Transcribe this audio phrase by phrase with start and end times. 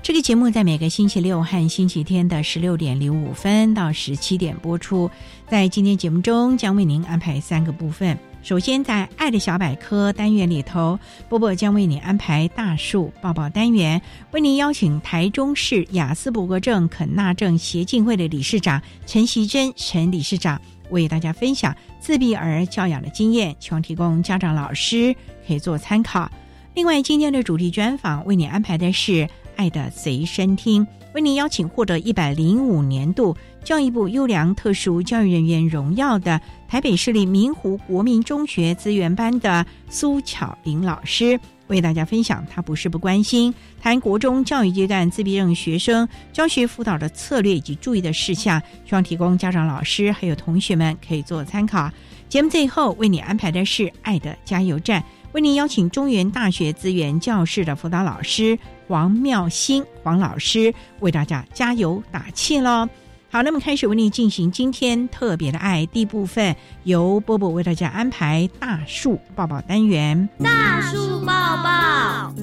[0.00, 5.10] 这个节目在每个星期六和星期天的十六点零五分到十七点播出。
[5.48, 8.16] 在今天节目中，将为您安排三个部分。
[8.42, 25.14] 首先，在“爱的小百科”单元里头，波波将为您安排“大树抱抱”单元，为您邀请台中市雅斯伯格症肯纳症协进会的理事长陈习珍陈理事长为大家分享自闭儿教养的经验，希望提供家长、老师
[25.46, 26.30] 可以做参考。
[26.74, 29.28] 另外，今天的主题专访为您安排的是。
[29.58, 51.90] 爱的随身听，为您邀请获得一百零五年度教育部优良特殊教育人员荣耀的台北市立明湖国民中学资源班的苏巧玲老师，为大家分享他不是不关心谈国中教育阶段自闭症学生教学辅导的策略以及注意的事项，希望提供家长、老师还有同学们可以做参考。
[52.28, 55.02] 节目最后为你安排的是爱的加油站。
[55.32, 62.88] 为您邀请中原大学资源教室的辅导老师王妙心王老师为大家加油打气喽！
[63.30, 70.26] 好，那么开始为您进行今天特别的爱第一部分，由波波为大家安排大树抱抱单元。
[70.42, 72.34] 大树抱抱，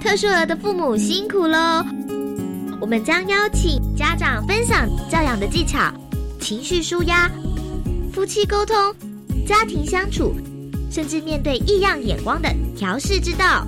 [0.00, 1.84] 特殊儿的父母辛苦喽！
[2.80, 5.92] 我们将邀请家长分享教养的技巧、
[6.40, 7.28] 情绪舒压、
[8.12, 9.07] 夫妻沟通。
[9.46, 10.34] 家庭相处，
[10.90, 13.66] 甚至面对异样眼光的调试之道。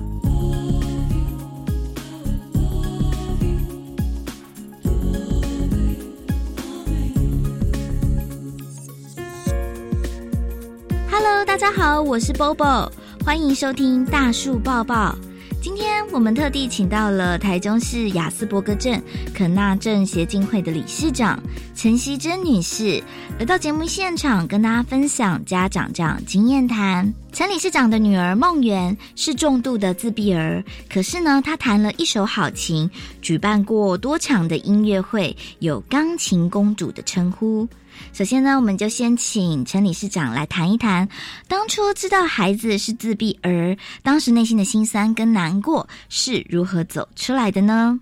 [11.09, 12.89] Hello，大家好，我是 Bobo，
[13.25, 15.15] 欢迎收听大树抱抱。
[15.61, 18.99] 今天我们特地请到了台中市雅斯伯格镇
[19.31, 21.39] 肯纳镇协进会的理事长
[21.75, 22.99] 陈希珍女士
[23.37, 27.13] 来到节目现场，跟大家分享家长这样经验谈。
[27.31, 32.89] 陈理事长的女儿梦圆是重度的自闭儿，可是呢，她弹了一手好琴，
[33.21, 37.67] 举办过多场的音乐会，有“钢琴公主”的称呼。
[38.13, 41.07] 首先呢，我们就先请陈理事长来谈一谈，
[41.47, 47.99] 当初知道孩子是自闭儿，当时内心的心酸跟难过是如何走出来的呢？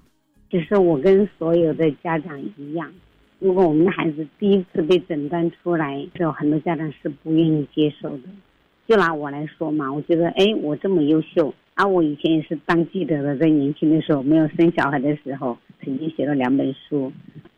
[0.52, 2.92] 其实我跟所有的家长一样，
[3.38, 8.24] 如果我们的孩子第一次被诊断出来，有很多家长是不愿意接受的。
[8.88, 17.14] 就拿我来说嘛，我觉得，哎，我这么优秀，啊我以前也是当记者的，在年轻的时候没有生小孩的时候，曾经写了两本书。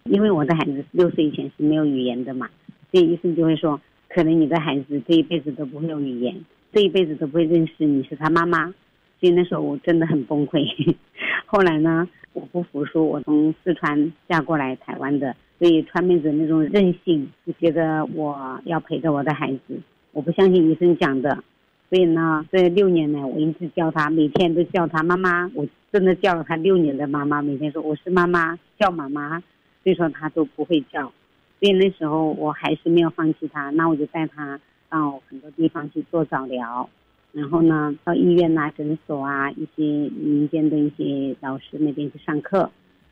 [0.05, 2.49] 因为我的孩子六岁以前是没有语言的嘛，
[2.91, 3.79] 所以医生就会说，
[4.09, 6.35] 可能你的孩子这一辈子都不会有语言，
[6.73, 8.73] 这一辈子都不会认识你是他妈妈。
[9.19, 10.65] 所以那时候我真的很崩溃。
[11.45, 19.79] 后来呢，我不服输，我从四川嫁过来台湾的，所以川妹子那种任性，就觉得我要陪着我的孩子，
[20.11, 21.43] 我不相信医生讲的。
[21.91, 29.43] 所以呢，这六年来我一直叫他，每天都叫他妈妈，我真的叫了他六年的妈妈，每天说我是妈妈，叫妈妈。
[29.83, 31.03] 所以说他都不会叫，
[31.59, 36.89] 所以那时候我还是没有放弃他，那我就带他到很多地方去做早疗，
[37.31, 42.69] 然后呢到医院呐、诊所啊、一些民间的一些老师那边去上课，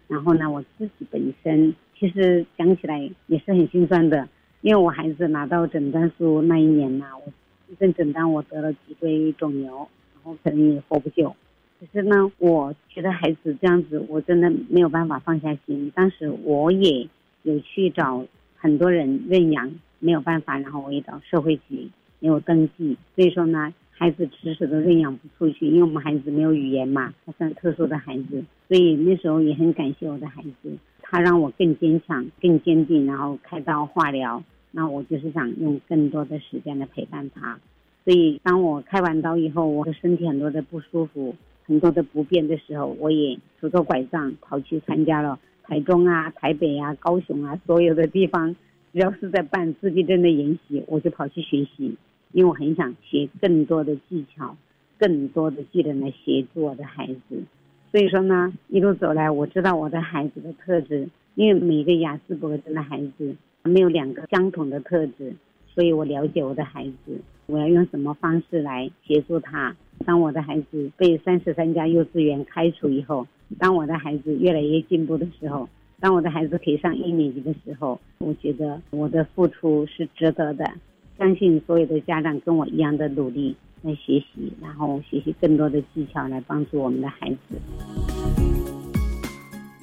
[0.08, 4.28] 然后呢我自己本身其实讲起来也是很心酸的，
[4.62, 7.32] 因为我孩子拿到诊断书那一年呐，我
[7.72, 11.36] 医生诊断我得了脊椎肿瘤，然后可能也活不久。
[11.80, 15.90] 可是呢，我觉得孩子这样子，我真的没有办法放下心。
[15.96, 17.08] 当时我也
[17.44, 18.26] 有去找
[18.58, 21.90] 很多人认养没有办法，然后我也找社会局
[22.20, 37.58] 没有登记，所以说呢，孩子迟迟都认养不出去，因为我们孩子没有语言嘛，他是特殊的孩子，所以那时候也很感谢我的孩子，他让我更坚强、更坚定，然后开刀化疗，那我就是想用更多的时间来陪伴他。
[38.04, 41.36] 所以当我开完刀以后，我的身体很多的不舒服，
[41.70, 45.40] 很多的不便的时候，我也拄着拐杖跑去参加了。
[45.62, 48.56] 台中啊、台北啊、高雄啊，所有的地方，
[48.92, 51.96] 只要是在办自闭症的研习，我就跑去学习，
[52.32, 54.58] 因为我很想学更多的技巧、
[54.98, 57.44] 更多的技能来协助我的孩子。
[57.92, 65.36] 所以说呢，一路走来，我知道我的孩子的特质，因为每个雅思伯格症的孩子没有两个相同的特质，
[65.68, 69.76] 所以我了解我的孩子，我要用什么方式来协助他。
[70.06, 73.28] 当我的孩子被三十三家幼稚园开除以后。
[73.58, 75.68] 当我的孩子越来越进步的时候，
[76.00, 80.72] 当我的孩子可以上一年级的时候，我觉得我的付出是值得的。
[81.18, 87.60] 相信所有的家长跟我一样的努力来学习，然后学习更多的技巧来帮助我们的孩子。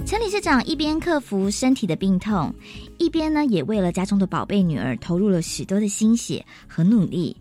[0.07, 2.55] 陈理事长一边克服身体的病痛，
[2.99, 7.37] 一边呢也为了家中的宝贝女儿投入了许多的心血和努力。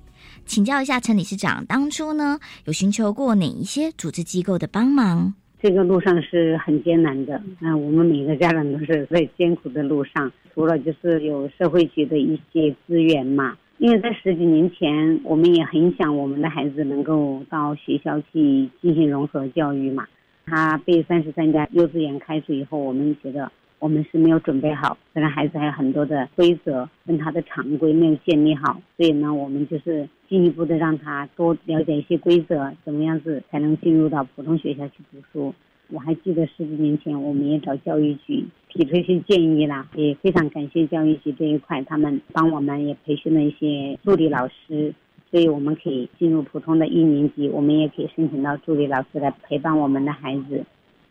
[0.45, 5.33] 请教一下陈理事长，当初呢有寻求过哪一些组织机构的帮忙？
[5.61, 10.31] 这个路上是很艰难的，那我们每个家长都是在艰苦的路上。
[10.53, 20.05] 除了就是有社会局的一些资源嘛，因为在十几年前，我们也很想我们的孩子能够到学校去进行融合教育嘛。
[20.45, 30.07] 他被三十三家幼稚园开除以后，我们觉得我们是没有准备好，可能孩子还有很多的规则跟他的常规没有建立好，所以呢，我们就是。
[30.27, 35.53] 进一步的让他多了解一些规则，怎么样子才能进入到普通学校去读书？
[35.91, 44.91] 我还记得十几年前，我们也找教育局提出一些建议啦，也非常感谢教育局这一块，他们帮我们也培训了一些助理老师，
[45.29, 50.65] 所以我们可以进入普通的一年级，我们也可以申请到助理老师来陪伴我们的孩子。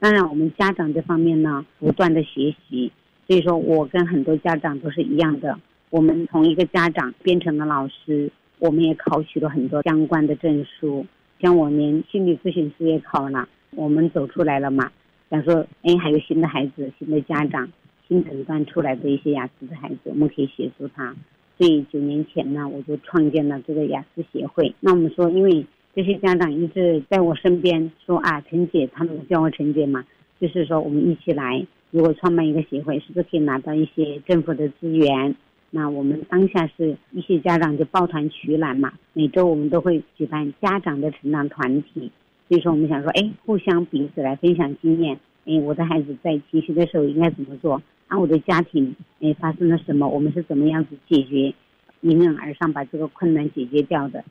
[0.04, 2.92] 当然，我们家长这方面呢，不断的学习，
[3.26, 5.58] 所以说我跟很多家长都是一样的，
[5.88, 8.30] 我们从一个家长变成了老师。
[8.58, 11.06] 我们也考取了很多相关的证书，
[11.40, 13.48] 像我连心理咨询师也考了。
[13.70, 14.92] 我们走出来了嘛？
[15.30, 17.66] 想说，哎，还有新的孩子、新的家长、
[18.06, 21.16] 新诊断出来的一些雅思的孩子，我们可以协助他。
[21.56, 24.74] 所以九年前呢，我就创建了这个雅思协会。
[24.80, 30.04] 那我们说，因为这些家长一直在我身边说啊，陈姐，他们叫我陈姐嘛，
[30.40, 35.36] 就是说我们一起来，如果创办一个协会，是不是可以拿到一些政府的资源？
[35.70, 42.10] 那我们当下是一些家长就抱团取暖嘛，每周我们都会举办家长的成长团体，
[42.48, 47.80] 所以说我们想说，哎，互相彼此来分享经验，哎，我的孩子在情绪的时候应该怎么做？
[48.08, 50.08] 啊，我的家庭哎发生了什么？
[50.08, 51.54] 我们是怎么样子解决，
[52.00, 54.24] 迎刃而上把这个困难解决掉的？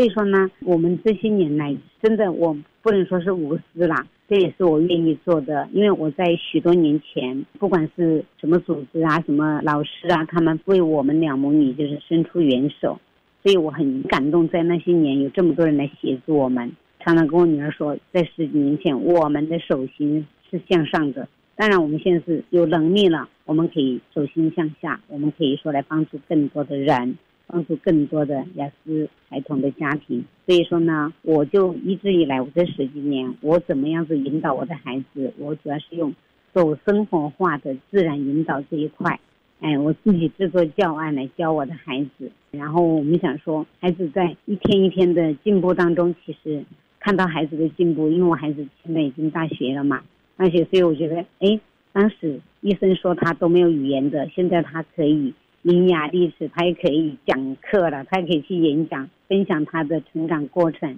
[0.00, 4.06] 所以说呢，我们这些年来真的我不能说是无私啦。
[4.26, 12.98] 这也是我愿意做的，因为我在许多年前，不管是什么组织啊、什么老师啊，他们为我们两母女就是伸出援手，
[13.42, 14.48] 所以我很感动。
[14.48, 21.28] 在那些年，有这么多人来协助我们，常常跟我女儿说，在十几年前，我们的手心是向上的。
[21.56, 27.18] 当然，我们现在是有能力了，我们可以手心向下，我们可以说来帮助更多的人。
[27.50, 35.32] 帮助更多的雅思孩童的家庭，所以说呢，我就一直以来，我这十几年，我怎么样子引导我的孩子？
[35.38, 36.14] 我主要是用
[36.52, 39.18] 走生活化的自然引导这一块，
[39.60, 42.30] 哎，我自己制作教案来教我的孩子。
[42.52, 46.64] 然后我们想说，孩子在一天一天的进步当中，其实
[46.98, 50.02] 看到孩子的进步，因为我孩子现在已经大学了嘛，
[50.36, 51.60] 大学，所以我觉得，哎，
[51.92, 55.34] 当时医生说他都没有语言的，现在他可以。
[55.62, 60.96] 伶牙俐齿，他也可以讲课了，他也可以去演讲，分享他的成长过程。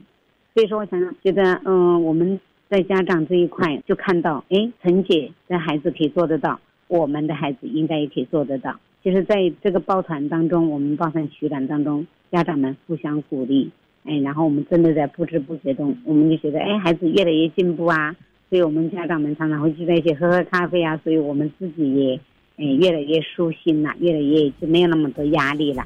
[0.55, 2.39] 所以说，我想觉得，嗯，我们
[2.69, 8.79] 在家长这一块就看到，哎，陈姐的孩子可以做得到，我们的孩子应该也可以做得到。
[9.03, 13.71] 其实在这个抱团当中，我们抱团取暖当中，家长们互相鼓励，
[14.05, 18.15] 哎，然后我们真的在不知不觉中，我们就觉得，哎，孩子越来越进步啊。
[18.49, 20.97] 所以我们家长们常常会聚在一起喝喝咖啡啊。
[21.03, 22.21] 所以我们自己也。
[22.57, 25.85] 哎，越来越舒心了，越来越就没有那么多压力了。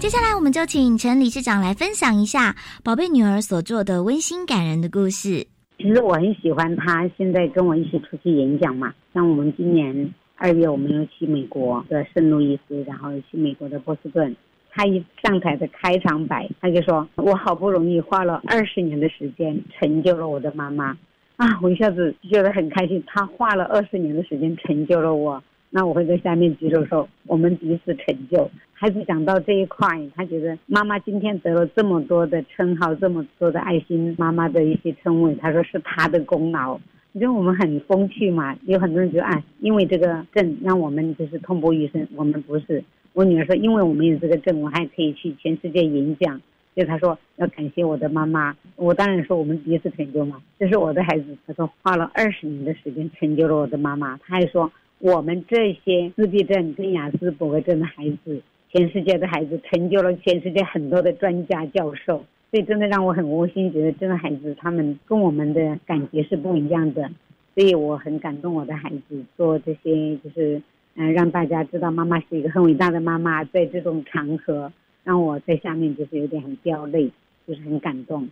[0.00, 5.46] 接下来，我们就请陈理事长来分享一下宝贝女儿所做的温馨感人的故事。
[5.76, 8.92] 其实我很喜欢她，现在跟我一起出去演讲嘛。
[9.12, 14.34] 像我们今年二月，我们又去美国的圣路易斯，然后去美国的波士顿。
[14.70, 20.96] 她一上台的开场白，她就说：“我好不容易花了二十年的时间，成就了我的妈妈。”
[21.38, 23.00] 啊，我一下子觉得很开心。
[23.06, 25.40] 他花了二十年的时间成就了我，
[25.70, 28.50] 那我会在下面举手说我们彼此成就。
[28.72, 36.76] 孩子讲到这一块，他觉得妈妈今天得了这么多的称号，这么多的爱心妈妈的一些称谓，他说是他的功劳。
[37.12, 38.56] 你觉得我们很风趣嘛？
[38.66, 42.82] 有很多人觉得啊，因为这个证让我们就是痛不欲生，我们不是。
[43.12, 46.40] 我女儿说，因为我们有这个证，我还可以去全世界演讲。
[46.78, 51.36] 就他说要感谢我的妈妈，我当然说我们第一次成就嘛，这是我的孩子。
[51.44, 54.16] 他说花了二十年的时间成就了我的妈妈。
[54.18, 54.70] 他还说
[55.00, 58.40] 我们这些自闭症跟雅思伯格症的孩子，
[58.72, 62.24] 全世界的孩子成就了全世界很多的专家教授。
[62.52, 67.10] 所以真的让我很窝心，觉得真的孩子他们跟我们的感觉是不一样的。
[67.56, 70.62] 所以我很感动我的孩子做这些，就是
[70.94, 74.72] 嗯让大家知道妈妈是一个很伟大的妈妈，在这种场合。
[75.08, 77.10] 让我在下面就是有点很掉泪，
[77.46, 78.28] 就是很感动，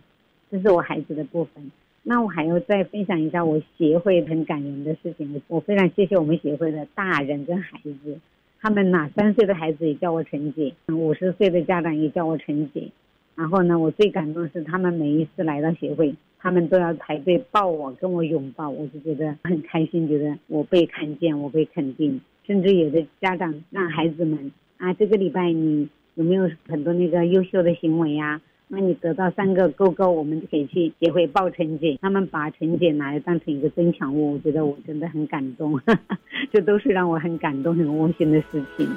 [0.51, 1.71] 这是我孩子的部分。
[2.03, 5.41] 那我还要再分享一下我协会很感人的事情。
[5.47, 8.19] 我非常谢谢我们协会的大人跟孩子，
[8.61, 12.87] 他们呐，三岁的孩子也叫我陈姐，五十岁的家长也叫我陈姐。
[13.35, 22.21] 然后呢，我最感动是他们每一次来到协会，他们都要排队抱我，跟我拥抱，我就觉得很开心，觉得我被看见，我被肯定。
[22.45, 25.89] 甚至有的家长让孩子们啊，这个礼拜你。
[26.17, 28.41] 有没有很多那个优秀的行为呀？
[28.67, 31.95] 那你得到三个勾勾，我们就可以去协会报陈姐。
[32.01, 35.79] 他们把陈姐拿来当成一个增强物，我觉得我真的很感动，
[36.51, 38.89] 这都是让我很感动、很窝心的事情。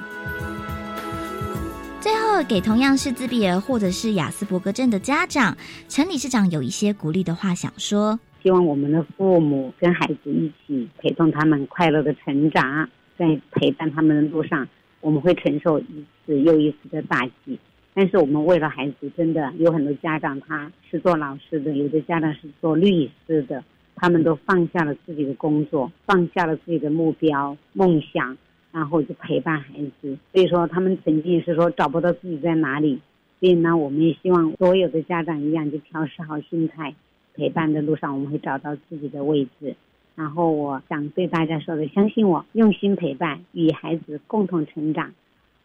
[2.01, 5.55] 最后，给同样是自闭儿或者是雅斯伯格症的家长，
[5.89, 14.67] 陈理事长有一些鼓励的话想说：希望我们的父母跟孩子一起陪同他们快乐的成长，在陪伴他们的路上。
[15.01, 17.59] 我们会承受一次又一次的打击，
[17.95, 23.65] 但是我们为了孩子，真的有很多家长他是做老师的，有的家长是做律师的，
[23.97, 28.37] 他们都放下了自己的工作，放下了自己的目标梦想，
[28.73, 30.17] 然后就陪伴孩子。
[30.33, 33.01] 所以说，他们曾经是说找不到自己在哪里，
[33.41, 36.95] 所以呢，我们也希望所有的家长一样，就调试好心态，
[37.35, 39.75] 陪伴的路上，我们会找到自己的位置。
[40.15, 45.13] 然后我想对大家说的，相信我，用心陪伴，与孩子共同成长。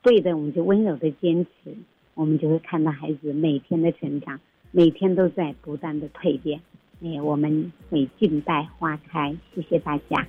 [0.01, 1.75] 对的，我们就温柔的坚持，
[2.13, 4.39] 我们就会看到孩子每天的成长，
[4.71, 6.59] 每天都在不断的蜕变。
[7.03, 9.35] 哎，我们会静待花开。
[9.53, 10.25] 谢谢大家。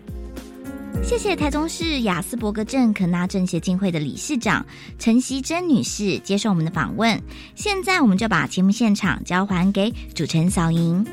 [1.02, 4.64] 谢谢台中市雅斯伯格症可纳症协进会的理事长
[4.99, 7.20] 陈希珍女士接受我们的访问。
[7.54, 11.04] 现在我们就把节目现场交还给主持人小莹。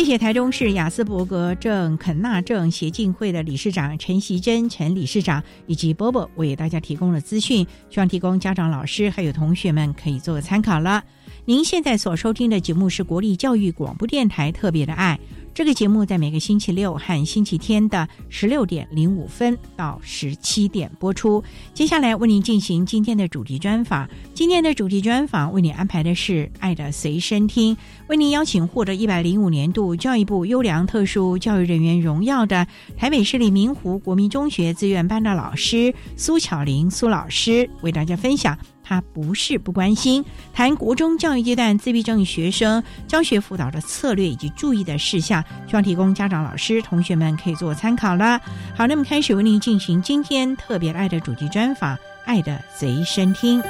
[0.00, 11.04] 谢谢台中市雅斯伯格症肯纳症协进会的理事长陈习珍陈理事长以及波波为大家提供了资讯，希望提供家长、老师还有同学们可以做个参考了。
[11.44, 15.20] 您现在所收听的节目是国立教育广播电台特别的爱。
[15.52, 21.42] 这个节目在每个星期六和星期天的十六点零五分到十七点播出。
[21.74, 24.08] 接下来为您进行今天的主题专访。
[24.32, 27.74] 今天的主题专访为您安排的是《爱的随身听》，
[28.06, 32.66] 为您邀请获得一百零五年度教育部优良特殊教育人员荣耀的
[32.96, 38.56] 台北市立明湖国民中学资源班的老师苏巧玲苏老师，为大家分享。
[38.90, 48.40] 他不是不关心，谈国中教育阶段自闭症学生教学辅导的策略以及注意的事项，希望提供家长、老师、同学们可以做参考了。
[48.76, 51.94] 好，那么开始为您进行今天特别爱的主题专访，
[52.24, 53.62] 《爱的随身听》。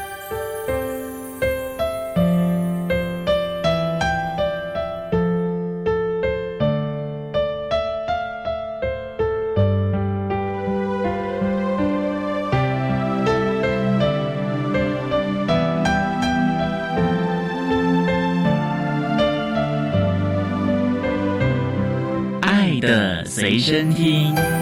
[23.51, 24.60] 随身听。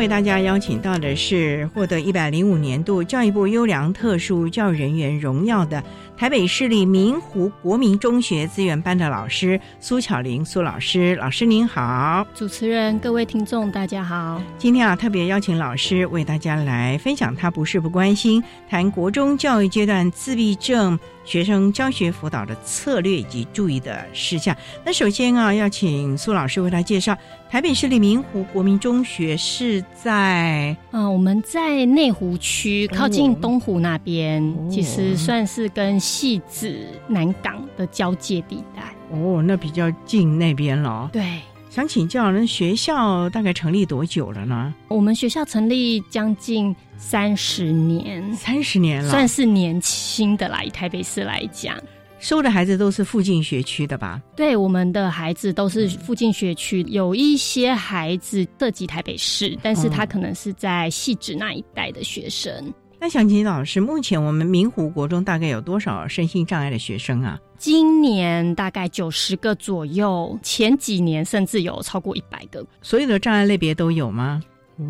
[0.00, 5.84] 为大家邀请到的是获得一百零五年度教育部优良特殊教育人员荣耀的
[6.16, 14.40] 台北市立明湖国民中学资源班的老师苏巧玲苏老师，老师您好，主持人各位听众大家好。
[14.56, 24.56] 今天啊特别邀请老师为大家来分享他不是不关心谈国中教育阶段自闭症学生教学辅导的策略以及注意的事项。
[24.82, 27.14] 那首先啊要请苏老师为大家介绍。
[27.50, 36.72] 台北市立明湖国民中学是在啊，我们在内湖区靠近东湖那边，其实算是跟戏子
[37.08, 38.94] 南港的交界地带。
[39.10, 41.10] 哦，那比较近那边了。
[41.12, 41.40] 对，
[41.70, 44.72] 想请教，那学校大概成立多久了呢？
[44.86, 50.62] 我们学校成立将近三十年，三十年了，算是年轻的啦。
[50.62, 51.76] 以台北市来讲。
[52.20, 54.20] 收的孩子都是附近学区的吧？
[54.36, 62.72] 对，我们的孩子都是附近学区，有一些孩子涉及台北市，但是他可能是在细致那一带的学生。
[63.00, 67.38] 那想请老师，目前我们明湖国中大概有多少身心障碍的学生啊？
[67.56, 72.62] 今年大概九十个左右，前几年甚至有超过一百个。
[72.82, 74.42] 所有的障碍类别都有吗？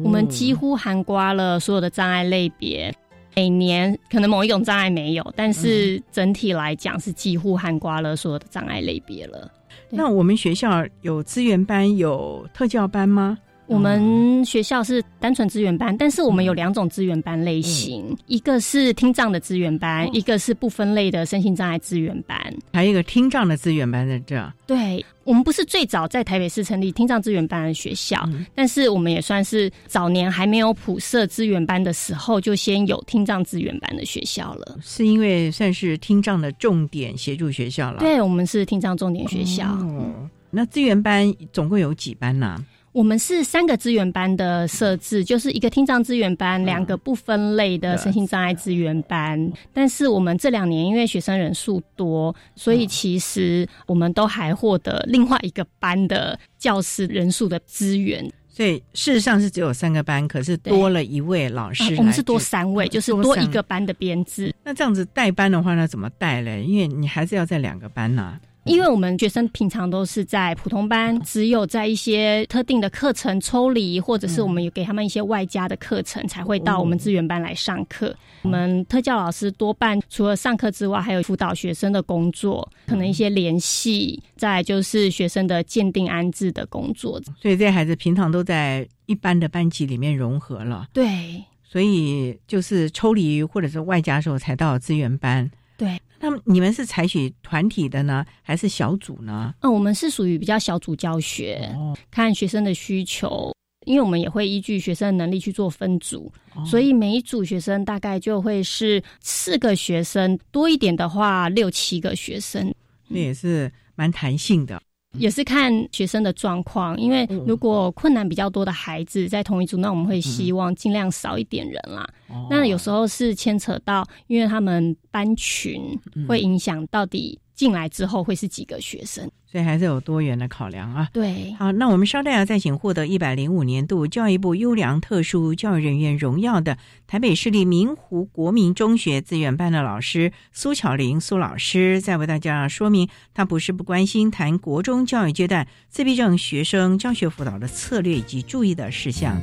[0.03, 2.93] 我们几乎涵盖了所有的障碍类别。
[3.35, 9.51] 每年可能某一种障碍没有，但是整体来讲是几乎涵盖了所有的障碍类别了。
[9.89, 13.39] 那我们学校有资源班、有特教班吗？
[13.71, 22.37] 我们学校是单纯资源班，但是我们有两种资源班类型，一个是听障的资源班，一个是不分类的身心障碍资源班，
[22.73, 24.53] 还有一个听障的资源班在这。
[24.67, 34.81] 对，我们不是最早在台北市成立听障资源班的学校，但是我们也算是早年还没有普设资源班的时候，就先有听障资源班的学校了。
[34.83, 38.01] 是因为算是听障的重点协助学校了。
[38.01, 39.69] 对，我们是听障重点学校。
[39.69, 42.59] 哦，那资源班总共有几班呢？
[42.93, 49.53] 我们是三个资源班的设置，就是一个听障资源班，两个不分类的身心障碍资源班。
[49.73, 58.29] 但是我们这两年因为学生人数多，所以其实我们都还获得另外一个班的教师人数的资源。
[58.49, 61.95] 所以事实上是只有三个班，可是多了一位老师。
[61.95, 64.53] 我们是多三位，就是多一个班的编制。
[64.65, 66.65] 那这样子带班的话，那怎么带嘞？
[66.65, 68.37] 因为你还是要在两个班呢。
[68.65, 78.15] 因为我们学生平常都是在普通班，只有在一些特定的课程抽离，或者是我们有给他们一些外加的课程，才会到我们资源班来上课。
[78.43, 87.21] 我们特教老师多半除了上课之外，还有辅导学生的工作，可能一些联系，再就是学生的鉴定安置的工作。
[87.41, 90.87] 所以这些孩子平常都在一般的班级里面融合了。
[90.93, 95.51] 对，所以就是抽离或者是外加时候才到资源班。
[95.77, 95.99] 对。
[96.21, 99.55] 那么你们是采取团体的呢，还是小组呢？
[99.61, 101.75] 嗯，我们是属于比较小组教学，
[102.11, 103.53] 看学生的需求，
[103.87, 106.31] 因为我们也会依据学生的能力去做分组，
[106.67, 112.75] 所以每一组学生大概就会是四个学生，多一点的话六七个学生，
[113.09, 114.81] 那也是蛮弹性的。
[115.13, 122.09] 也是看学生的状况，因为如果困难比较多的孩子在同一组，那我们会希望尽量少一点人啦。
[122.49, 125.83] 那有时候是牵扯到，因为他们班群
[126.29, 127.39] 会影响到底。
[127.61, 131.11] 进来之后会是几个学生，所以还是有多元的考量啊。
[131.13, 149.37] 对，好，那我们稍待要再请获得一百零五年度教育部优良特殊教育人员荣耀的台北市立明湖国民中学资源班的老师苏巧玲苏老师，再为大家说明，他不是不关心谈国中教育阶段自闭症学生教学辅导的策略以及注意的事项。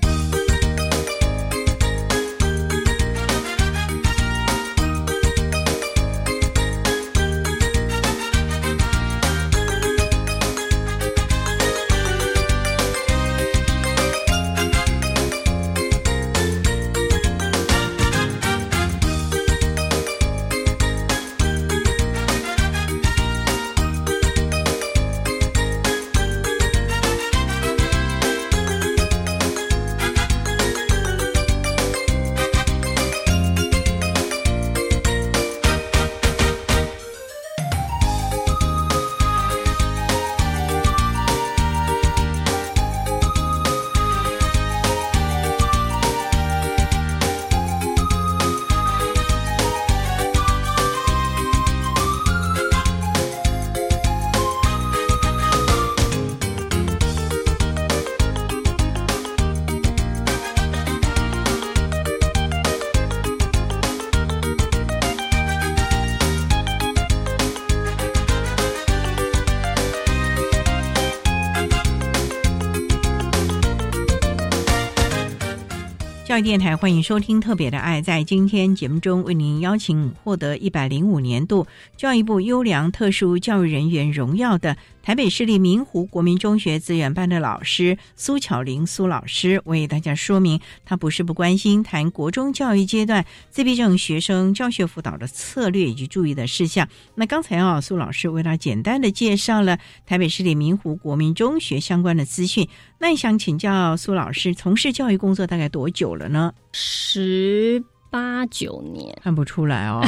[76.41, 77.99] 电台欢迎收听《特别的爱》。
[78.03, 96.89] 在今天节目中，为您邀请获得一百零五年度教育部优良特殊教育人员荣耀的台北市立明湖国民中学资源班的老师苏巧玲苏老师，为大家说明他不是不关心谈国中教育阶段自闭症学生教学辅导的策略以及注意的事项。
[97.15, 102.67] 那刚才啊，苏老师为他简单的介绍了台北市立明湖国民中学相关的资讯。
[102.99, 106.53] 那想请教苏老师，从事教育工作大概多久了呢？
[106.73, 110.05] 十八九年，看不出来哦。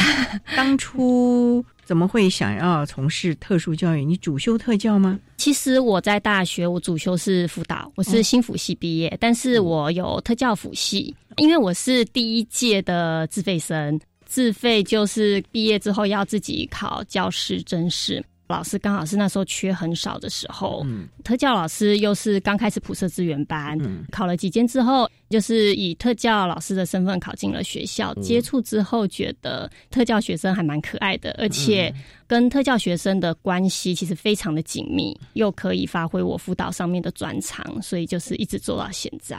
[0.57, 4.05] 当初怎么会想要从事特殊教育？
[4.05, 5.17] 你主修特教吗？
[5.37, 18.23] 其实我在大学，我主修是辅导，我是新辅系毕业，但是我有特教辅系，因为我是第一届的自费生，自费就是毕业之后要自己考教师真试。
[18.49, 23.77] 老师刚好是那时候缺很少的时候，嗯特教老师又是刚开始普设资源班，
[24.11, 28.13] 考了几间之后，就是以特教老师的身份考进了学校。
[28.15, 31.93] 接触之后，觉得特教学生还蛮可爱的，而且
[32.25, 39.37] 跟特教学生的关系其实非常的紧密，又可以发挥我辅导上面的专长，所以就是一直做到现在。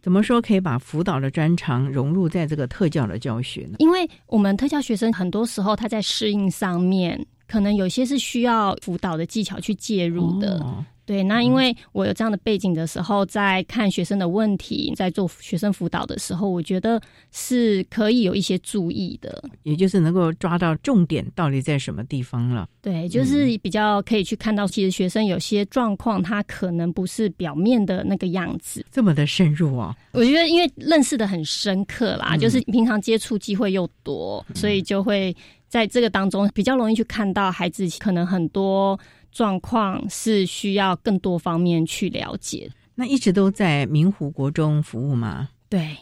[0.00, 3.76] 怎么说可以把辅导的专长融入在这个特教的教学呢？
[3.78, 7.26] 因为我们特教学生很多时候他在适应上面。
[7.52, 10.64] 可能有些是需要辅导的技巧去介入的，
[11.04, 11.22] 对。
[11.22, 16.98] 那因为我有这样的背景的时候，在看学生的问题，在做学生辅导的时候，我觉得
[17.30, 22.66] 是可以有一些注意的，也就是能够抓到重点到底在什么地方了。
[22.80, 29.94] 对，就是比较可以去看到，其实学生有些状况，他可能不是表面的那个样子，这么的深入啊。
[30.12, 35.36] 我觉得因为认识的很深刻啦，就是平常接触机会又多，所以就会。
[35.72, 42.70] 在这个当中，比较容易去看到孩子可能很多状况是需要更多方面去了解。
[42.94, 45.48] 那一直都在明湖国中服务吗？
[45.70, 45.96] 对，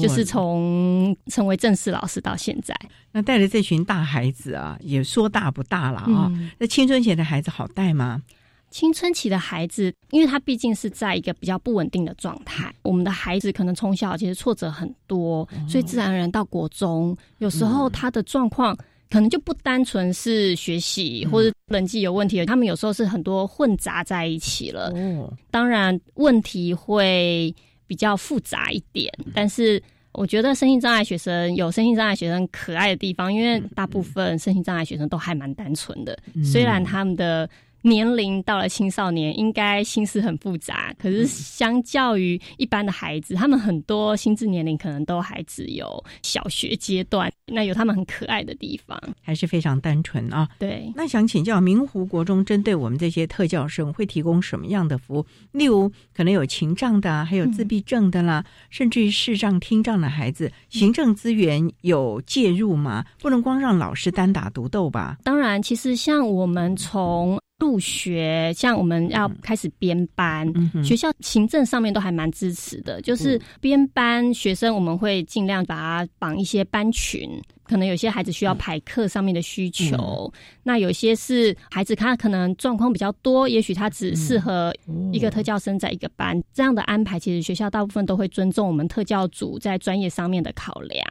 [0.00, 2.74] 就是从成为正式老师到现在。
[3.12, 6.28] 那带着这群大孩子啊，也说大不大了啊。
[6.58, 8.20] 那青春期的孩子好带吗？
[8.72, 18.76] 青春期的孩子，因为他毕竟是在一个比较不稳定的状态，我们的孩子可能从小其实挫折很多，所以自然而然到国中，有时候他的状况。
[19.12, 24.90] 可能就不单纯是学习或者人际有问题，他们有时候是很多混杂在一起了。
[25.50, 27.54] 当然问题会
[27.86, 37.46] 比较复杂一点，但是我觉得身心障碍学生有身心障碍学生可爱的地方，因为大部分身心障碍学生都还蛮单纯的，虽然他们的。
[37.82, 40.94] 年龄到了青少年，应该心思很复杂。
[40.98, 47.30] 可是相较于一般的孩子，他们很多心智年龄可能都还只有小学阶段。
[47.46, 50.48] 那有他们很可爱的地方，还是非常单纯啊。
[50.58, 50.90] 对。
[50.94, 55.26] 那想请教明湖国中，针对我们这些特教生，会提供什么样的服务？
[55.52, 63.04] 例如，可能有情障的，还有自闭症的啦，甚至于视障、听障的孩子，行政资源有介入吗？
[63.20, 65.18] 不能光让老师单打独斗吧？
[65.24, 73.00] 当然，其实像我们从入学，像我们要开始编班，学校行政上面都还蛮支持的。
[73.02, 77.30] 就是编班学生，我们会尽量把它绑一些班群。
[77.72, 80.30] 可能有些孩子需要排课上面的需求，
[80.62, 84.70] 那有些是孩子他可能状况比较多，也许他只适合
[85.10, 86.38] 一个特教生在一个班。
[86.52, 91.02] 这样的安排，其实学校大部分都会尊重我们特教组在专业上面的考量，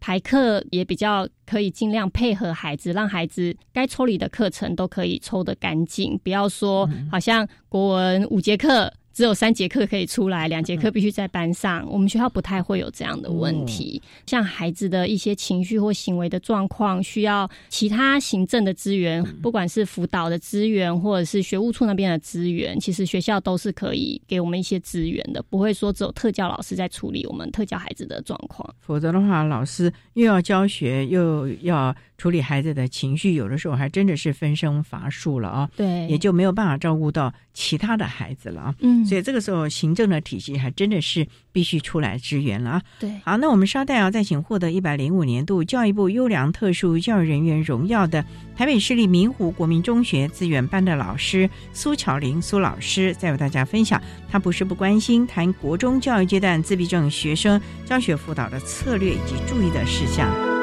[0.00, 8.92] 排课也比较可以尽量配合孩子，让孩子该抽离的课程都可以抽得干净，不要说好像国文五节课。
[9.18, 11.84] 只有三节课可以出来，两节课必须在班上。
[11.90, 14.00] 我们学校不太会有这样的问题。
[14.26, 28.72] 像孩子的一些情绪或行为的状况，需要其他行政的资源，不管是辅导的资源，或者是学务处那边的资源，其实学校都是可以给我们一些资源的，不会说只有特教老师在处理我们特教孩子的状况。
[28.78, 35.70] 否则的话，老师又要教学，又要处理孩子的情绪，有的时候还真的是分身乏术了啊。
[35.76, 38.74] 对，也就没有办法照顾到其他的孩子了啊。
[38.80, 39.06] 嗯。
[39.06, 42.82] 所以这个时候，行政的体系还真的是必须出来支援了啊！
[42.98, 48.24] 对，好，那我们稍待啊，再请获得一百零五年度教育部优良特殊教育人员荣耀的
[48.56, 60.57] 台北市立明湖国民中学资源班的老师苏巧玲苏老师，再为大家分享他不是不关心谈国中教育阶段自闭症学生教学辅导的策略以及注意的事项。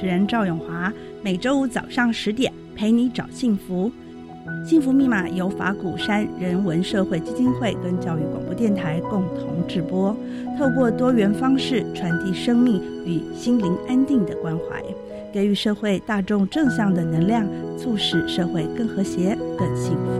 [0.00, 0.90] 持人赵永华，
[1.22, 3.92] 每周五早上十点陪你找幸福。
[4.64, 10.16] 幸福密码由法鼓山人文社会基金会跟教育广播电台共同制播，
[10.58, 14.82] 透过多元方式传递生命与心灵安定的关怀，
[15.34, 20.19] 给予社会大众正向的能量，促使社会更和谐、更幸福。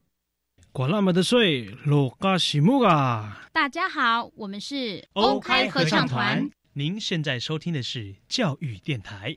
[0.73, 3.41] 管那么的水，落嘎西木啊！
[3.51, 6.49] 大家好，我们是欧开合唱团。
[6.71, 9.35] 您现在收听的是教育电台。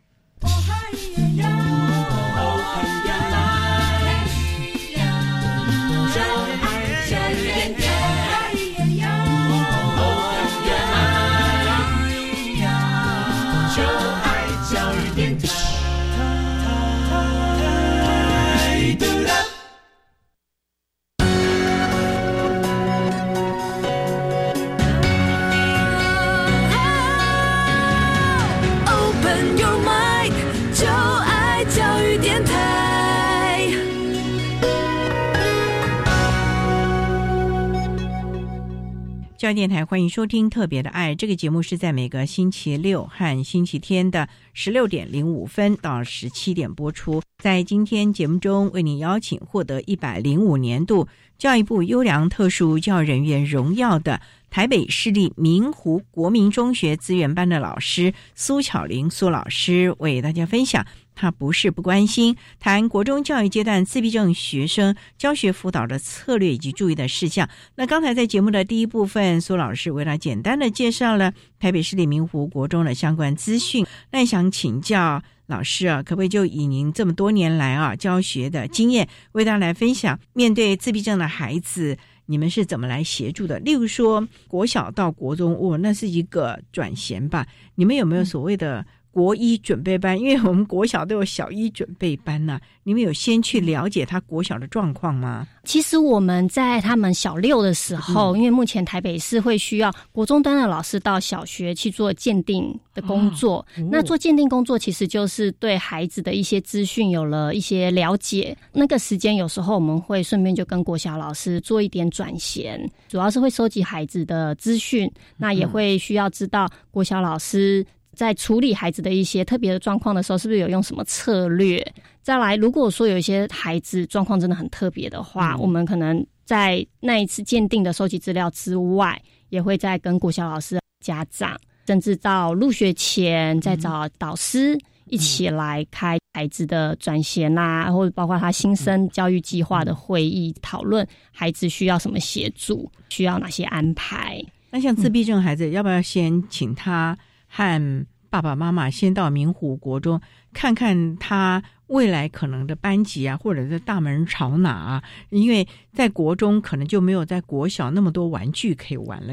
[39.44, 47.20] 教育电台欢迎收听《特别的爱》这个节目，是在每个星期六和星期天的十六点零五分到十七点播出。
[47.42, 54.22] 在今天节目中，为您邀请获得一百零五年度教育部优良特殊教育人员荣耀的
[54.54, 60.86] 台北市立明湖国民中学资源班的老师苏巧玲苏老师，为大家分享。
[61.16, 67.48] 他不是不关心谈国中教育阶段自闭症学生教学辅导的策略以及注意的事项。
[67.74, 73.84] 那刚才在节目的第一部分，苏老师为他简单的介绍了台北市立明湖国中的相关资讯。
[74.12, 83.58] 那想请教老师啊，可不可以就以您这么多年来啊教学的经验，为大家来分享面对自闭症的孩子，你们是怎么来协助的？
[83.60, 87.46] 例如说国小到国中，哦，那是一个转衔吧？
[87.74, 88.84] 你们有没有所谓的？
[89.14, 92.60] 国一准备班， 因为我们国小都有小一准备班呐。
[92.82, 95.46] 你们有先去了解他国小的状况吗？
[95.62, 103.64] 其实我们在他们小六的时候，因为目前台北市会需要国中端的老师到小学去做鉴定的工作。
[103.90, 108.54] 那做鉴定工作，其实就是对孩子的一些资讯有了一些了解。
[108.72, 117.86] 那个时间有时候我们会顺便就跟国小老师做一点转衔，主要是会收集孩子的资讯，那也会需要知道国小老师。
[118.14, 121.84] 在处理孩子的一些特别的状况的时候，是不是有用什么策略？
[122.22, 144.42] 再来，如果说有一些孩子状况真的很特别的话，我们可能在那一次鉴定的收集资料之外，也会再跟国小老师、家长，甚至到入学前再找导师一起来开孩子的转衔啦，或者包括他新生教育计划的会议，讨论孩子需要什么协助，需要哪些安排。
[144.70, 147.16] 那像自闭症孩子，要不要先请他？
[147.56, 150.20] 和爸爸妈妈先到明湖国中
[150.52, 155.04] 看看他未来可能的班级啊，或者是大门朝哪啊？
[155.30, 159.32] 因为在国中可能就没有在国小那么多玩具可以玩了。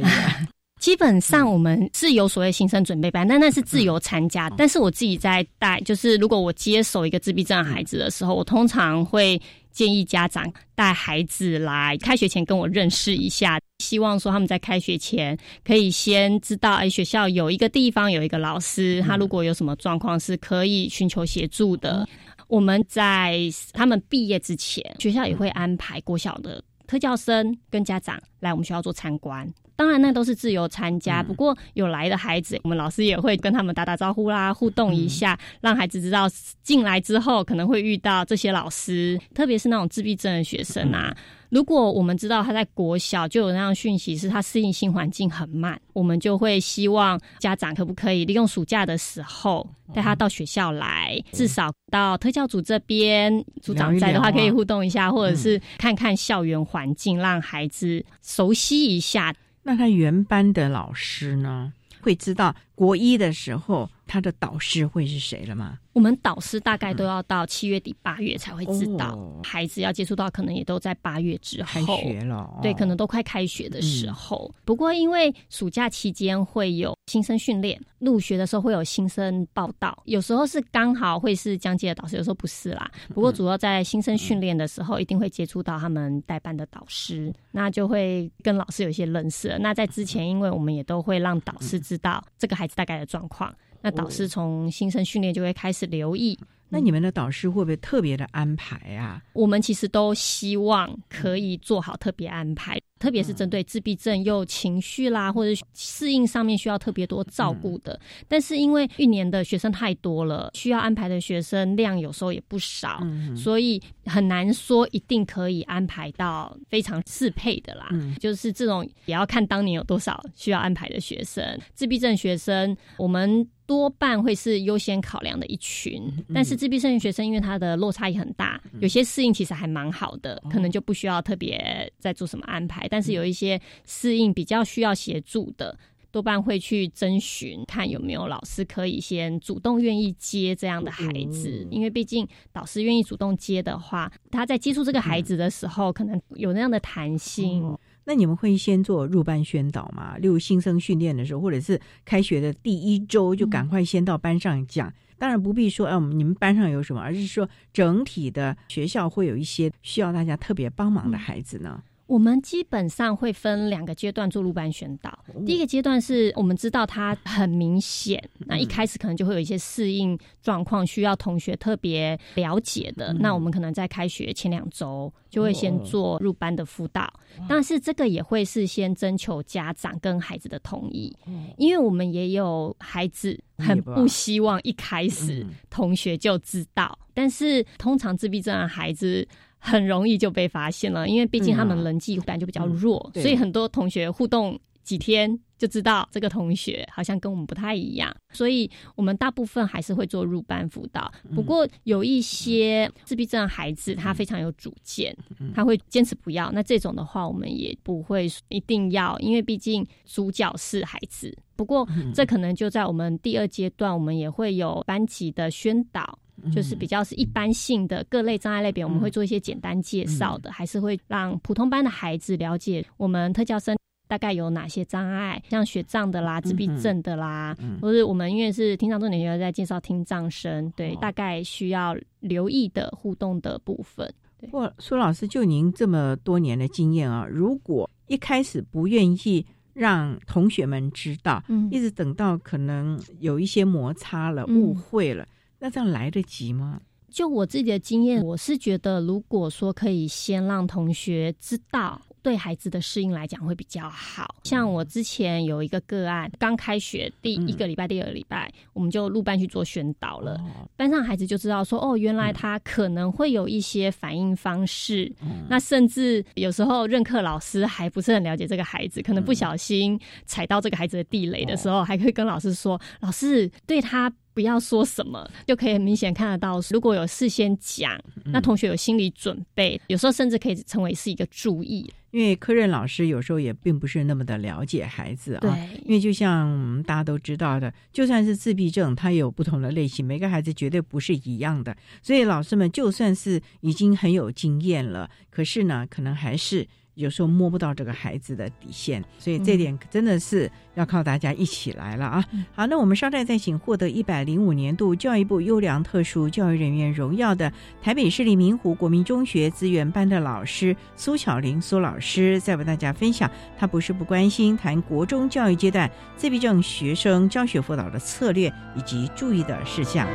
[0.82, 4.50] 基本上我们是有所谓新生准备班，但那是自由参加。
[4.58, 9.41] 但是我自己在带，就是如果我接手一个自闭症孩子的时候，我通常会。
[9.72, 22.06] 建议家长带孩子来开学前跟我认识一下，希望说他们在开学前可以先知道，哎，学校有一个地方有一个老师，他如果有什么状况是可以寻求协助的。
[22.50, 23.39] 我们在
[23.72, 29.50] 他们毕业之前，学校也会安排国小的特教生跟家长来我们学校做参观。
[29.82, 36.30] 当然那都是自由参加，不过有来的孩子，我们老师也会跟他们打打招呼啦，互动一下，让孩子知道
[36.62, 41.12] 进来之后可能会遇到这些老师，特别是那种自闭症的学生啊。
[41.50, 59.34] 如果我们知道他在国小就有那样讯息，是他适应新环境很慢，我们就会希望家长可不可以利用暑假的时候带他到学校来，至少到特教组这边，组长在的话可以互动一下，或者是看看校园环境，让孩子熟悉一下。
[59.63, 65.80] 那他原班的老师呢，会知道国一的时候他的导师会是谁了吗？
[65.93, 74.54] 我们导师大概都要到七月底八月才会知道，孩子要接触到可能也都在八月之后开学了，对，可能都快开学的时候。
[74.65, 82.91] 不过因为暑假期间会有新生训练，入学的时候会有新生报道，有时候是刚好会是讲解的导师，有时候不是啦。
[83.13, 89.58] 不过主要在新生训练的时候，一定会接触到他们代班的导师，那就会跟老师有一些认识。
[89.60, 93.54] 那在之前，因为我们也都会让导师知道这个孩子大概的状况。
[93.82, 96.38] 那导师从新生训练就会开始留意。
[96.70, 99.22] 那你们的导师会不会特别的安排啊？
[99.34, 108.00] 我们其实都希望可以做好特别安排，特别是针对自闭症又情绪啦或者适应上面需要特别多照顾的。
[108.28, 113.02] 但是因为一年的学生太多了，需要安排的学生量有时候也不少，
[113.36, 117.90] 所以很难说一定可以安排到非常适配的啦。
[118.20, 121.44] 就是这种也要看当年有多少需要安排的学生。
[121.74, 123.46] 自闭症学生，我们。
[123.68, 132.86] 多半会是优先考量的一群，但是自闭症学生因为他的落差也很大，有些适应其实还蛮好的，可能就不需要特别再做什么安排。
[132.92, 135.80] 但是有一些适应比较需要协助的，
[136.12, 147.78] 多半会去征询看有没有老师可以先主动愿意接这样的孩子，因为毕竟导师愿意主动接的话，他在接触这个孩子的时候，可能有那样的弹性。
[148.04, 150.18] 那你们会先做入班宣导吗？
[150.18, 154.92] 例如新生训练的时候，或者是开学的第一周，就赶快先到班上讲。
[155.18, 161.82] 当然不必说，哎，你们班上有什么，而是说整体的学校会有一些需要大家特别帮忙的孩子呢。
[162.12, 165.17] 我们基本上会分两个阶段做入班宣导。
[165.45, 173.13] 第一个阶段是我们知道他很明显，那一开始可能就会有一些适应状况，需要同学特别了解的。
[173.13, 177.10] 那我们可能在开学前两周就会先做入班的辅导，
[177.47, 181.15] 但是这个也会是先征求家长跟孩子的同意，
[181.58, 189.26] 因为我们也有孩子很不希望一开始同学就知道，但是通常自闭症的孩子。
[189.63, 201.10] 很容易就被发现了，因为毕竟他们人际感就比较弱，所以很多同学互动几天就知道这个同学好像跟我们不太一样，所以我们大部分还是会做入班辅导。
[201.36, 205.15] 不过有一些自闭症孩子他非常有主见，
[205.54, 211.38] 他会坚持不要，那这种的话我们也不会一定要，因为毕竟主角是孩子。
[211.56, 216.17] 不过这可能就在我们第二阶段，我们也会有班级的宣导。
[216.54, 223.78] 就是比较是一般性的各类障碍类别，我们会做一些简单介绍的，还是会让普通班的孩子了解我们特教生
[224.08, 234.14] 大概有哪些障碍，像学障的啦、自闭症的啦，或者我们因为是听障重点学校在介绍听障生，对，大概需要留意的互动的部分。
[234.50, 241.70] 不，苏老师，就您这么多年的经验啊，如果一开始不愿意让同学们知道，嗯。
[241.72, 245.26] 一直等到可能有一些摩擦了、误会了。
[245.62, 246.82] 那这样来得及吗？
[247.12, 252.02] 就我自己的经验，我是觉得，如果说可以先让同学知道。
[252.24, 260.39] 对孩子的适应来讲会比较好，像我之前有一个个案，刚开学第一个礼拜、第二个礼拜，我们就入班去做宣导了，
[260.78, 265.12] 班上孩子就知道说，哦，原来他可能会有一些反应方式，
[265.50, 281.91] 那甚至有时候任课老师还不是很了解这个孩子，可能不小心踩到这个孩子的地雷的时候，还可以跟老师说，老师对他不要说什么，就可以很明显看得到，如果有事先讲，那同学有心理准备，有时候甚至可以成为是一个注意。
[282.12, 296.68] 因为科任老师有时候也并不是那么的了解孩子啊，因为就像大家都知道的，就算是自闭症，它有不同的类型，每个孩子绝对不是一样的，所以老师们就算是已经很有经验了，可是呢，可能还是。
[296.96, 302.24] 有时候摸不到这个孩子的底线，所以这点真的是要靠大家一起来了啊！
[302.54, 320.08] 好，那我们稍待再请获得一百零五年度教育部优良特殊教育人员荣耀的台北市立明湖国民中学资源班的老师苏巧玲苏老师，再为大家分享他不是不关心谈国中教育阶段自闭症学生教学辅导的策略以及注意的事项。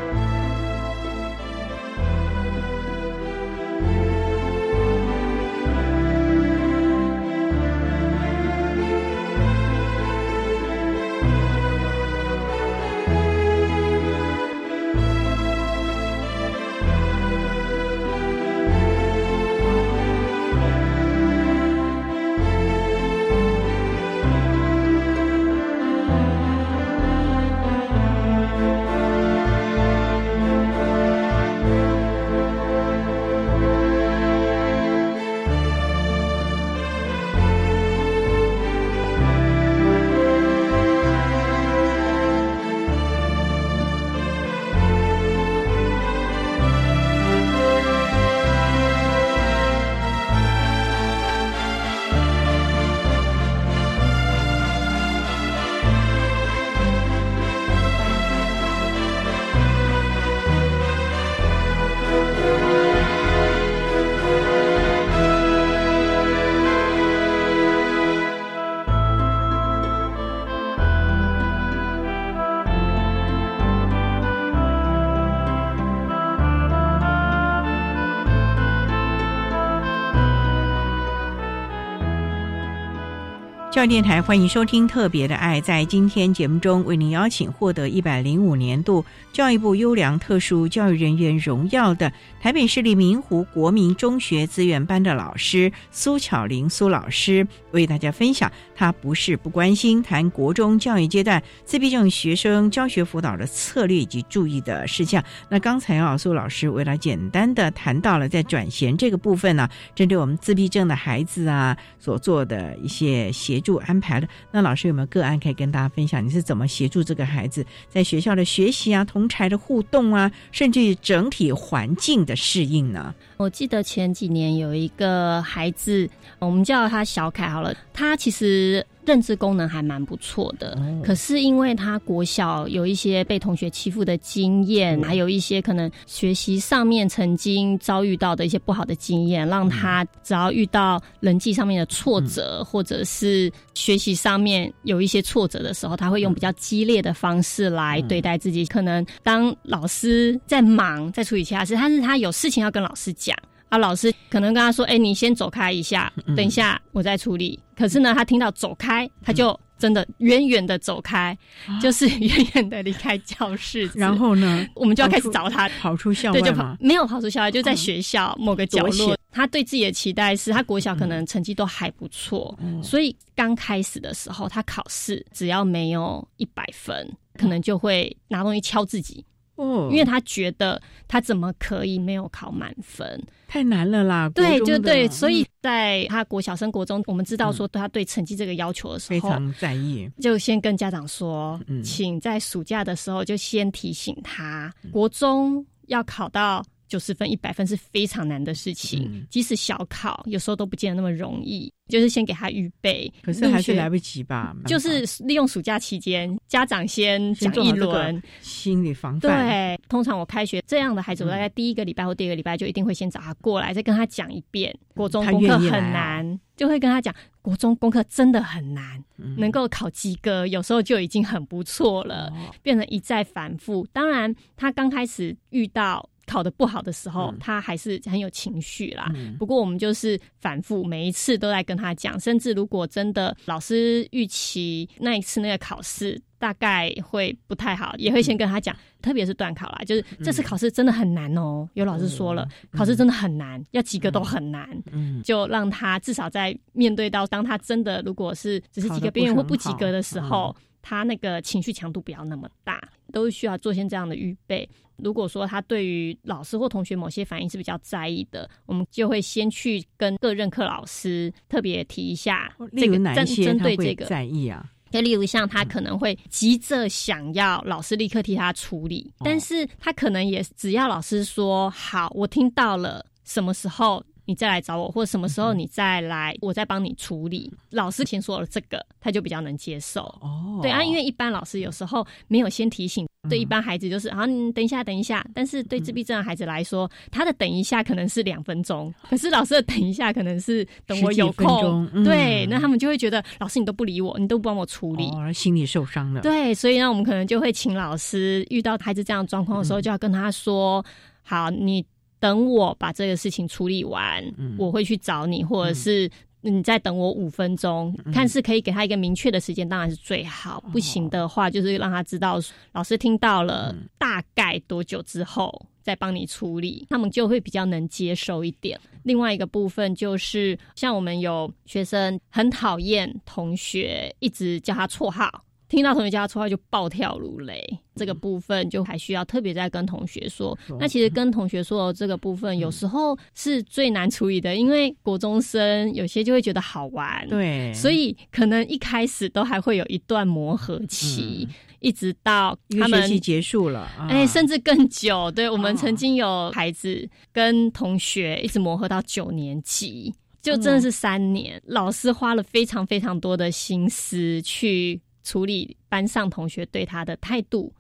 [83.76, 85.60] 教育电台欢迎收听《特别的爱》。
[85.62, 89.04] 在今天节目中，为您邀请获得一百零五年度
[89.34, 92.10] 教育部优良特殊教育人员荣耀的
[92.40, 105.24] 台北市立明湖国民中学资源班的老师苏巧玲苏老师，为大家分享他不是不关心谈国中教育阶段自闭症学生教学辅导的策略以及注意的事项。
[105.48, 113.76] 那刚才啊，苏老师为了简单的谈到了在转衔这个部分呢，针对我们自闭症的孩子啊所做的一些协助。
[113.76, 116.24] 安排的，那老师有没有个案可以跟大家分享？
[116.24, 123.14] 你是怎么协助这个孩子在学校的学习啊、同才的互动啊，甚至整体环境的适应呢？
[123.36, 126.08] 我记得前几年有一个孩子，
[126.38, 128.84] 我们叫他小凯好了，他其实。
[129.06, 148.66] 认知功能还蛮不错的，可是因为他国小有一些被同学欺负的经验，还有一些可能学习上面曾经遭遇到的一些不好的经验，让他只要遇到人际上面的挫折，或者是学习上面有一些挫折的时候，他会用比较激烈的方式来对待自己。
[148.66, 153.36] 可能当老师在忙，在处理其他事，但是他有事情要跟老师讲。
[153.68, 161.36] 啊，老师可能跟他说：“哎，你先走开一下，等一下我再处理。”可是呢，他听到“走开”，他就真的远远的走开，
[161.80, 163.90] 就是 远远的离开教室。
[163.94, 169.16] 然后呢，我们就要开始找他，跑出校外对，就跑，没有跑出校外，就在学校某个角落。
[169.32, 177.06] 他对自己的期待是他国小可能成绩都还不错，所以刚开始的时候，他考试只要没有一百分，
[177.36, 179.22] 可能就会拿东西敲自己。
[179.56, 183.22] 哦，因为他觉得他怎么可以没有考满分？
[183.48, 184.28] 太难了啦！
[184.34, 196.64] 对，就对，所以在他国小升国中，我们知道说他对成绩这个要求的时候，非常在意，就先跟家长说，请在暑假的时候就先提醒他，国中要考到。
[196.88, 201.72] 九十分、一百分是非常难的事情，即使小考，有时候都不见得那么容易。
[201.88, 204.52] 就是先给他预备，可是还是来不及吧？
[204.66, 209.46] 就是利用暑假期间，家长先讲一轮心理防范。
[209.46, 214.76] 对，通常我开学这样的孩子，我大概第一个礼拜或第二个礼拜就一定会先找他过来，再跟他讲一遍。
[214.96, 219.00] 国中功课很难，就会跟他讲，国中功课真的很难，
[219.36, 222.32] 能够考及格，有时候就已经很不错了。
[222.62, 223.86] 变成一再反复。
[223.92, 226.10] 当然，他刚开始遇到。
[226.26, 229.10] 考的不好的时候，他还是很有情绪啦。
[229.38, 241.68] 不过我们就是反复每一次都在跟他讲，甚至如果真的老师预期那一次那个考试大概会不太好，也会先跟他讲，特别是断考啦，就是这次考试真的很难哦。
[241.74, 244.68] 有老师说了，考试真的很难，要及格都很难。
[244.92, 252.80] 嗯，就让他至少在面对到当他真的如果是只是及格边缘或不及格的时候，他那个情绪强度不要那么大，
[253.12, 254.68] 都需要做些这样的预备。
[254.98, 264.64] 如果说他对于老师或同学某些反应是比较在意的，我们就会先去跟各任课老师特别提一下，这个针针对这个在意啊。
[264.90, 274.02] 就例如像他可能会急着想要老师立刻替他处理，但是他可能也只要老师说好，我听到了，什么时候？
[274.26, 277.50] 你再来找我，或者什么时候你再来，我再帮你处理。
[277.70, 280.02] 老师先说了这个，他就比较能接受。
[280.20, 285.24] 哦，对啊，因为一般老师有时候没有先提醒，对一般孩子就是啊，你等一下，等一下。
[285.32, 291.88] 但是对自闭症的孩子来说，他的等一下可能是两分钟，可是老师的等一下可能是等我有空。
[292.04, 296.20] 对，那他们就会觉得老师你都不理我，你都不帮我处理，心理受伤了。
[296.22, 300.84] 对，所以呢，我们可能就会请老师遇到孩子这样状况的时候，就要跟他说：
[301.22, 301.84] 好，你。
[302.18, 304.24] 等我把这个事情处理完，
[304.58, 306.10] 我会去找你，或者是
[306.40, 310.62] 你再等我五分钟，看是可以给他一个明确的时间，当然是最好。
[310.72, 312.40] 不行的话，就是让他知道
[312.72, 318.78] 老师听到了，大概多久之后再帮你处理，他们就会比较能接受一点。
[319.02, 325.44] 另外一个部分就是，像我们有学生很讨厌同学一直叫他绰号。
[325.68, 327.60] 听到同学家出来就暴跳如雷，
[327.96, 330.56] 这个部分就还需要特别再跟同学说。
[330.78, 341.48] 那其实跟同学说的这个部分，有时候是最难处理的，因为国中生有些就会觉得好玩，对，所以可能一开始都还会有一段磨合期，
[341.80, 345.28] 一直到他们结束了，哎，甚至更久。
[345.32, 355.00] 对我们曾经有孩子跟同学一直磨合到九年级，就真的是三年，老师花了非常非常多的心思去。
[355.26, 357.72] 处理班上同学对他的态度，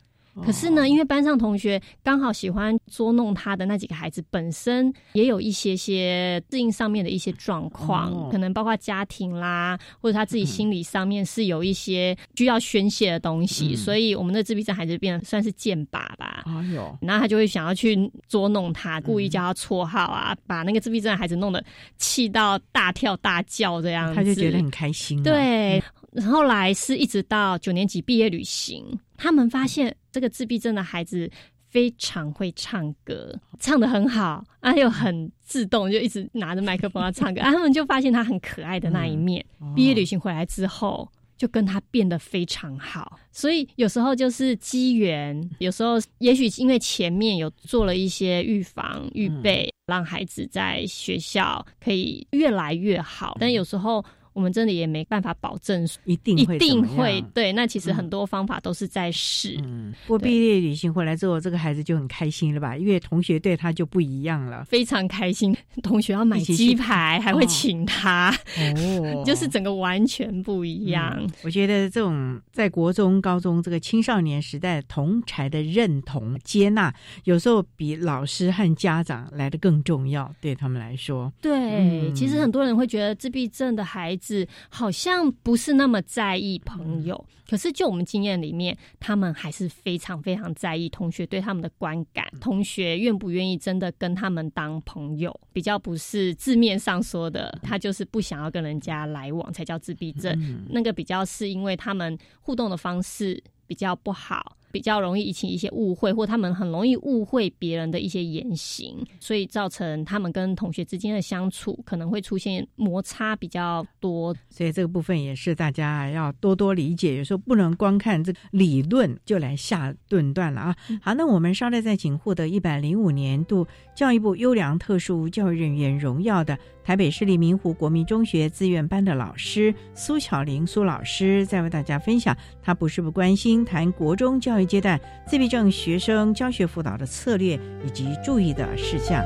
[0.44, 16.42] 可是呢，因为班上同学刚好喜欢捉弄他的那几个孩子，本身也有一些些适应上面的一些状况，可能包括家庭啦，或者他自己心理上面是有一些需要宣泄的东西，所以我们的自闭症孩子变得算是剑拔吧。
[16.44, 17.96] 哎呦，然后他就会想要去
[18.28, 21.64] 捉弄他，故意叫他绰号啊，把那个自闭症的孩子弄得
[21.96, 25.22] 气到大跳大叫这样子，他就觉得很开心。
[25.22, 25.82] 对，
[26.22, 28.84] 后来是一直到九年级毕业旅行。
[29.16, 31.30] 他们发现这个自闭症的孩子
[31.68, 37.40] 非常会唱歌，唱的很好，啊，又很自动，就一直拿着麦克风要唱歌。
[37.40, 39.44] 啊，他们就发现他很可爱的那一面。
[39.74, 43.18] 毕业旅行回来之后，就跟他变得非常好。
[43.32, 53.36] 所以有时候就是机缘，有时候也许因为前面有做了一些预防预备，让孩子在学校可以越来越好。
[53.40, 54.04] 但有时候。
[54.36, 57.52] 我们真的也没办法保证一定一定会对。
[57.54, 59.58] 那其实很多方法都是在试。
[59.62, 62.76] 嗯过毕业旅行回来之后，这个孩子就很开心了吧？
[62.76, 65.56] 因为同学对他就不一样了，非常开心。
[65.82, 68.28] 同学要买鸡排，还会请他，
[68.76, 71.18] 哦，就是整个完全不一样。
[71.42, 81.32] 我觉得这种在国中、高中这个青少年时代同才的认同、接纳，有时候比老师和家长来的更重要，对他们来说。
[81.40, 84.25] 对，其实很多人会觉得自闭症的孩子。
[84.26, 104.56] 是好像不是那么在意朋友，可是就我们经验里面，他们还是非常非常在意同学对他们的观感，同学愿不愿意真的跟他们当朋友，比较不是字面上说的，他就是不想要跟人家来往才叫自闭症，那个比较是因为他们互动的方式比较不好。
[104.76, 114.36] 比较容易引起一些误会，或他们很容易误会别人的一些言行，所以造成他们跟同学之间的相处可能会出现摩擦比较多。
[114.50, 120.76] 所以这个部分也是大家要多多理解，有时候不能光看这个理论就来下顿断了啊。
[121.00, 126.58] 好，那我们稍待再请获得一百零五年度教育部优良特殊教育人员荣耀的。
[126.84, 139.22] 台北市立明湖国民中学资源班的老师苏巧玲苏老师，在为大家分享他不是不关心谈国中教育阶段自闭症学生教学辅导的策略以及注意的事项。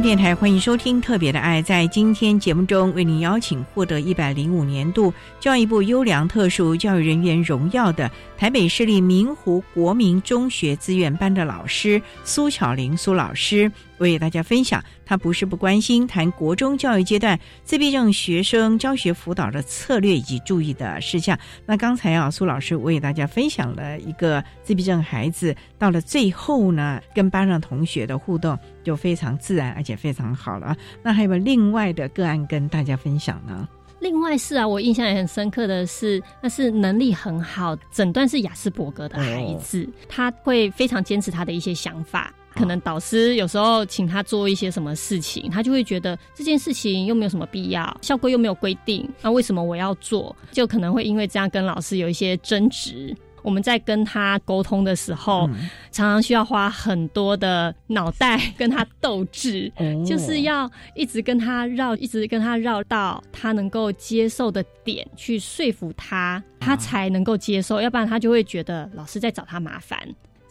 [0.00, 1.62] 电台欢迎收听《特别的爱》。
[1.64, 13.70] 在今天节目中，为您邀请获得一百零五年度教育部优良特殊教育人员荣耀的台北市立明湖国民中学资源班的老师苏巧玲苏老师。
[13.98, 21.38] 为大家分享，他不是不关心谈国中教育阶段自闭症学生教学辅导的策略以及注意的事项。
[21.66, 30.76] 那刚才啊，苏老师为大家分享了一个自闭症孩子到了最后呢，跟班上同学的互动就非常自然，而且非常好了。
[31.02, 33.68] 那还有另外的个案跟大家分享呢？
[34.00, 42.30] 另外是啊，我印象也很深刻的是，那是能力很好，诊断是雅斯伯格的孩子，他会非常坚持他的一些想法。
[42.54, 50.34] 可能导师有时候请他做一些什么事情，他就会觉得这件事情又没有什么必要，校规又没有规定，那为什么我要做？
[50.52, 53.14] 就可能会因为这样跟老师有一些争执。
[53.42, 55.46] 我们在跟他沟通的时候，
[55.92, 59.70] 常常需要花很多的脑袋跟他斗智，
[60.06, 69.98] 就是要一直跟他绕，一直跟他绕到他能够接受的点去说服他，他才能够接受，要不然他就会觉得老师在找他麻烦。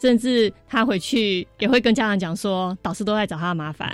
[0.04, 3.90] 甚至他回去也会跟家长讲说，导师都在找他麻烦，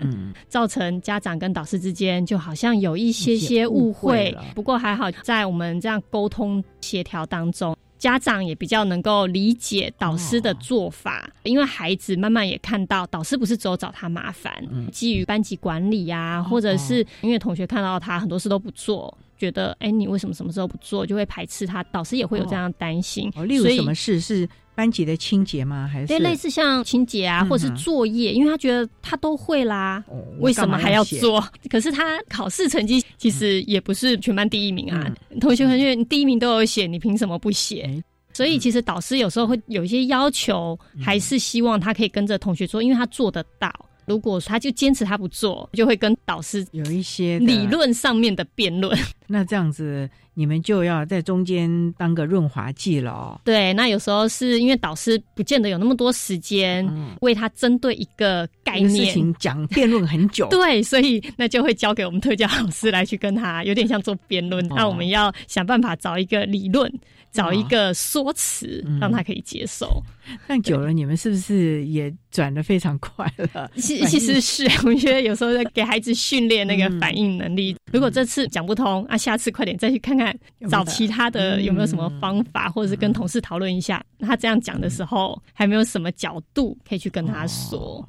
[0.49, 4.37] 造成家长跟导师之间就好像有一些些误会。
[4.53, 14.53] 不过还好，在我们这样沟通协调当中，家长也比较能够理解导师的做法，因为孩子慢慢也看到导师不是只有找他麻烦，
[14.91, 21.85] 基于班级管理呀，或者是因为同学看到他很多事都不做，觉得哎，你为什么什么时候不做，就会排斥他。
[21.85, 23.31] 导师也会有这样担心。
[23.47, 24.49] 例如什么事是？
[24.81, 25.87] 班级的清洁吗？
[25.93, 30.03] 还是对，类似像清洁啊，嗯或是作业，因为他觉得他都会啦，
[30.39, 31.47] 为什么还要做？
[31.69, 38.03] 可是他考试成绩其实也不是全班第一名啊，同学同学你第一名都有写，你凭什么不写？
[38.33, 43.71] 所以其实导师有时候会有一些要求，还是希望他可以跟着同学做，因为他做得到。
[44.11, 48.99] 如果他就坚持他不做，就会跟导师有一些理论上面的辩论。
[49.29, 53.41] 那这样子，你们就要在中间当个润滑剂了哦。
[53.45, 56.85] 对，那有时候是因为导师不见得有那么多时间
[57.21, 64.67] 为他针对一个概念事情讲辩论很久， 对，所以那就会交给我们特教老师来去跟他，有点像做辩论。
[64.71, 66.93] 那我们要想办法找一个理论，
[67.33, 70.03] 找一个说辞，让他可以接受。
[70.47, 73.71] 但嗯久了，你们是不是也转的非常快了？
[73.77, 77.77] 其其实是，我觉得有时候在给孩子训练那个反应能力。
[77.93, 80.37] 如果这次讲不通啊，下次快点再去看看，
[80.69, 84.05] 找其他的有没有什么方法，或者是跟同事讨论一下。
[84.21, 88.07] 他这样讲的时候，还没有什么角度可以去跟他说。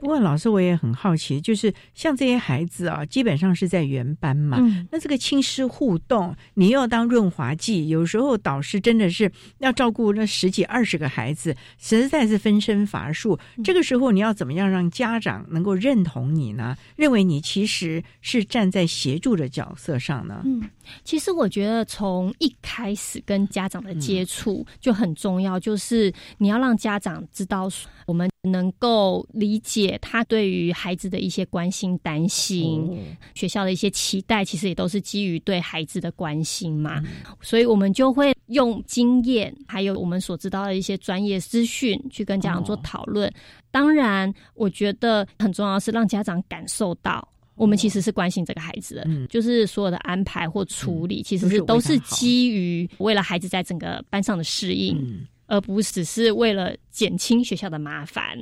[0.00, 13.38] 不过老师，我也很好奇，就是像这些孩子啊，基本上是在原班嘛，嗯那这个亲师互动，你又要当润滑剂，有时候导师真的是要照顾那十几二十个孩子，实在是分身乏术。
[13.62, 16.76] 这个时候你要怎么样让家长能够认同你呢？
[16.96, 20.42] 认为你其实是站在协助的角色上呢？
[20.44, 20.62] 嗯，
[21.04, 27.68] 其实我觉得从一开始跟家长的接触就很重要，就是你要让家长知道
[28.06, 37.02] 我们能够理解他对于孩子的一些关心、担心，学校的一些期待，其实也都是基于对孩子的关心嘛。
[37.40, 43.32] 所以我们就会用经验，还有我们所知道的一些专业资讯，去跟家长做讨论。
[43.70, 47.26] 当然，我觉得很重要是让家长感受到。
[47.54, 58.38] 我们其实是关心这个孩子的，就是所有的安排或处理，其实是都是基于为了孩子在整个班上的适应，而不只是为了减轻学校的麻烦，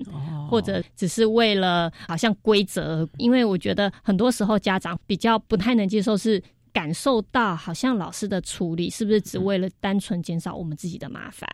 [0.49, 3.09] 或者只是为了好像规则。
[3.19, 6.43] 因为我觉得很多时候家长比较不太能接受是。
[6.73, 11.47] 感受到好像老师的处理是不是只为了单纯减少我们自己的麻烦，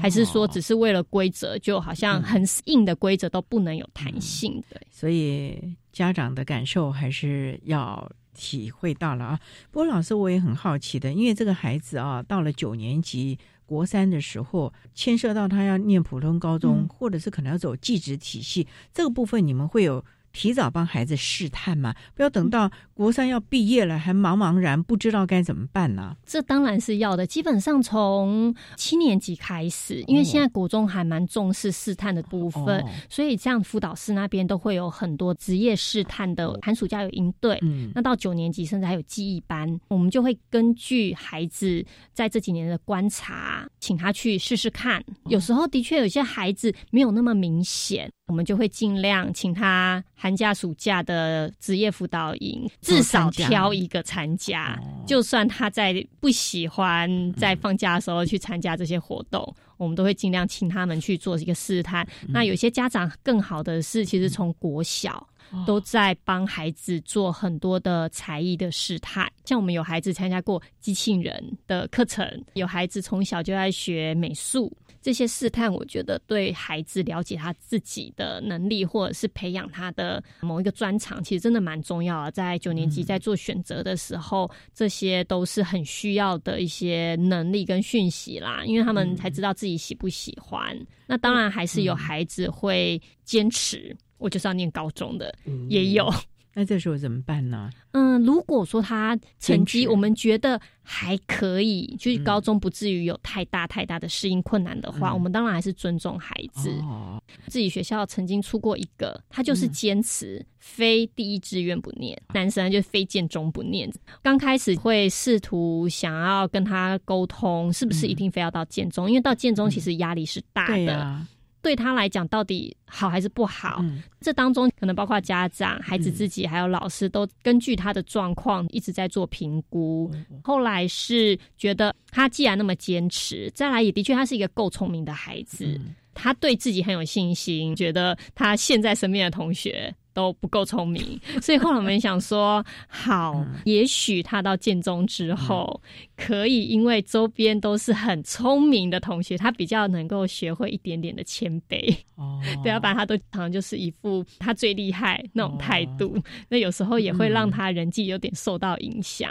[0.00, 4.62] 还是说只是为了规则，就好像很硬的规则都不能有弹性？
[4.68, 9.40] 对，所以家长的感受还是要体会到了啊。
[9.70, 13.38] 不过老师我也很好奇的，因为这个孩子啊，到了九年级。
[13.66, 20.04] 国三的时候，牵涉到他要念普通高中，嗯、或者是可能要走技职体系，这个部分你们会有
[20.34, 21.94] 提早帮孩子试探嘛？
[22.14, 26.14] 不要等到国三要毕业了，还茫茫然不知道该怎么办呢？
[26.26, 27.26] 这当然是要的。
[27.26, 37.56] 基本上从七年级开始，因为现在国中还蛮重视试探的部分，哦、所以这样辅导室那边都会有很多职业试探的，寒暑假有营队。
[37.62, 45.02] 嗯，那到九年级甚至还有记忆班，我们就会根据孩子在这几年的观察，请他去试试看。
[45.28, 54.80] 有时候的确有些孩子没有那么明显，我们就会尽量请他寒假、暑假的职业辅导营，至少挑一个参加。
[55.06, 62.06] 就算他在不喜欢在放假的时候去参加这些活动，我们都会尽量请他们去做一个试探。
[62.26, 65.28] 那有些家长更好的是，其实从国小。
[65.66, 82.30] 都在帮孩子做很多的才艺的试探，像我们有孩子参加过机器人的课程，有孩子从小就在学美术，这些试探，我觉得对孩子了解他自己的能力，或者是培养他的某一个专长，其实真的蛮重要的。
[82.30, 90.76] 在九年级在做选择的时候，这些都是很需要的一些能力跟讯息啦，因为他们才知道自己喜不喜欢。
[91.06, 93.94] 那当然还是有孩子会坚持。
[94.24, 96.10] 我就是要念高中的，嗯、也有。
[96.56, 97.68] 那这时候怎么办呢？
[97.90, 106.70] 嗯，如果说他成绩我们觉得还可以，就是高中不至于有太大太大的适应困难的话，嗯、我们当然还是尊重孩子。
[106.82, 113.92] 哦、自己学校曾经出过一个，他就是坚持非第一志愿不念，嗯、男生就非建中不念。
[114.22, 119.10] 刚开始会试图想要跟他沟通，是不是一定非要到建中？
[119.10, 121.26] 因为到建中其实压力是大的。
[121.64, 123.78] 对他来讲，到底好还是不好？
[123.80, 130.10] 嗯、这当中可能包括家长、孩子自己，还有老师，都根据他的状况一直在做评估。
[130.12, 139.92] 嗯、后来是觉得他既然那么坚持，再来也的确他是一个够聪明的孩子，嗯、他对自己很有信心，觉得他现在身边的同学。
[140.14, 151.94] 都不够聪明， 所以后来我们想说，好，嗯、也许他到建中之后，嗯、可以因为周边都是很聪明的同学，他比较能够学会一点点的谦卑。
[152.14, 159.30] 哦， 对，要不然他都常常就是一副他最厉害那种态度，哦、那有时候也会让他人际有点受到影响。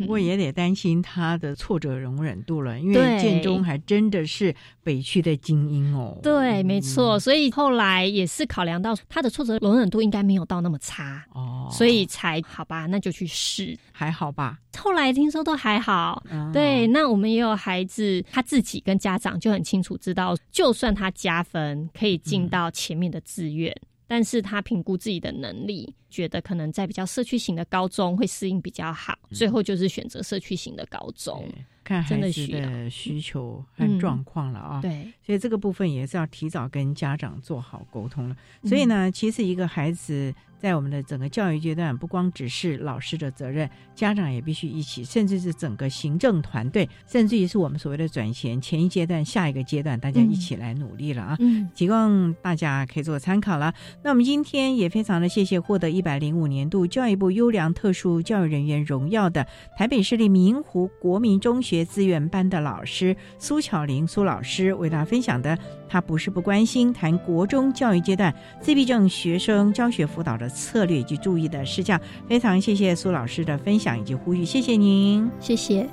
[0.00, 6.18] 不过也得担心他的挫折容忍度了，因为对建中还真的是北区的精英哦。
[6.22, 13.78] 对，没错，所以后来也是考量到他的挫折容忍度应该没有到那么差，哦，所以才好吧，那就去试。
[13.92, 14.58] 还好吧。
[14.78, 16.86] 后来听说都还好，啊对。
[16.86, 23.74] 那我们也有孩子，他自己跟家长就很清楚知道，就算他加分可以进到前面的志愿，
[24.10, 31.48] 但是他评估自己的能力，觉得可能在比较社区型的高中会适应比较好，最后就是选择社区型的高中。
[31.84, 38.36] 看孩子的需求和嗯状况了啊、对，所以这个部分也是要提早跟家长做好沟通了。
[38.62, 51.36] 嗯所以呢，其实一个孩子在我们的整个教育阶段，不光只是老师的责任，家长也必须一起，甚至是整个行政团队，甚至于是我们所谓的转衔前一阶段、下一个阶段，大家一起来努力了啊！
[51.40, 53.72] 嗯，提供大家可以做参考了。
[54.02, 59.46] 那我们今天也非常的谢谢获得一百零五年度教育部优良特殊教育人员荣耀的
[59.78, 65.58] 台北市立明湖国民中学资源班的老师苏巧玲苏老师为大家分享的，
[65.88, 71.98] 他不是不关心谈国中教育阶段自闭症学生教学辅导的策略以及注意的事项。
[72.28, 75.88] 非常谢谢苏老师的分享以及呼吁，谢谢您，谢谢。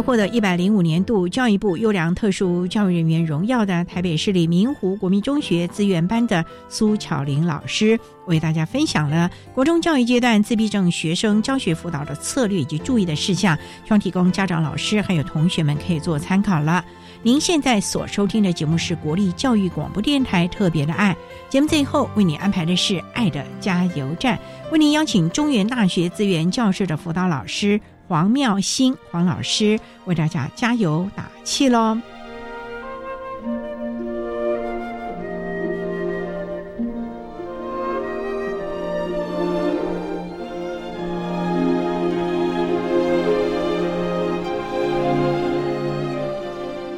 [0.00, 16.84] 获得一百零五年度教育部优良特殊教育人员荣耀的台北市立明湖国民中学资源班的苏巧玲老师，为大家分享了国中教育阶段自闭症学生教学辅导的策略以及注意的事项，希望提供家长、老师还有同学们可以做参考了。
[17.22, 21.16] 您现在所收听的节目是国立教育广播电台特别的爱
[21.48, 24.38] 节目，最后为你安排的是爱的加油站，
[24.70, 27.80] 为您邀请中原大学资源教室的辅导老师。
[28.08, 31.98] 黄妙心黄老师为大家加油打气喽！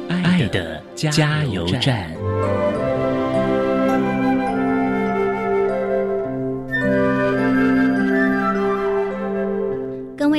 [0.07, 2.20] 爱的加油站。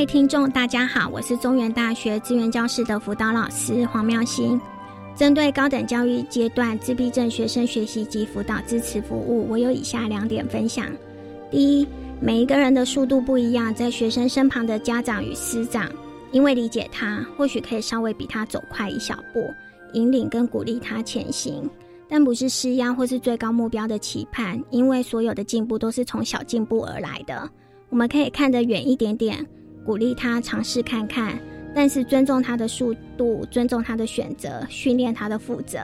[0.03, 4.61] 位听众，大家好，我是中原大学资源教室的辅导老师黄妙心。
[5.15, 10.87] 针对高等教育阶段自闭症学生学习及辅导支持服务，我有以下两点分享：
[11.53, 11.87] 第一，
[12.21, 15.89] 每一个人的速度不一样，在学生身旁的家长与师长，
[16.33, 19.49] 因为理解他，或许可以稍微比他走快一小步，
[19.93, 21.71] 引领跟鼓励他前行。
[22.09, 27.49] 但不是施压或是最高目标的期盼，因为所有的进步都是从小进步而来的。
[27.89, 29.47] 我们可以看得远一点点，
[29.85, 31.39] 鼓励他尝试看看，
[31.75, 35.79] 但是尊重他的速度，尊重他的选择，训练他的负责。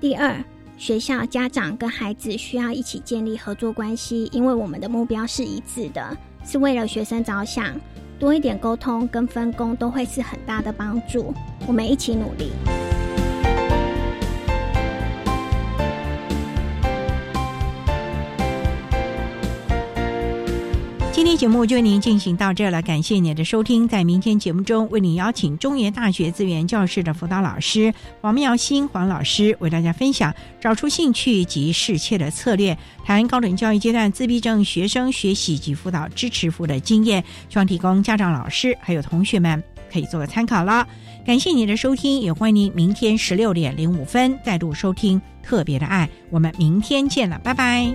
[0.00, 0.42] 第二，
[0.76, 7.74] 学校、家长跟孩子需要一起建立合作关系，因为我们的目标是一致的，是为了学生着想。
[8.18, 11.32] 多一点沟通跟分工都会是很大的帮助。
[11.66, 12.50] 我们一起努力。
[21.20, 23.86] 今天节目就为您进行到这了，感谢您的收听。
[23.86, 24.62] 在明天节目。
[24.62, 27.92] 中，为您邀请中原大学资源教室的辅导老师
[28.22, 39.62] 黄妙心黄老师，为大家分享找出兴趣及适切的策略，谈高等教育阶段自闭症学生学习及辅导支持服务的经验，希望提供家长、老师还有同学们
[39.92, 40.88] 可以做个参考了。
[41.26, 46.08] 感谢您的收听，也欢迎您明天十六点零五分再度收听特别的爱。
[46.30, 47.94] 我们明天见了，拜拜。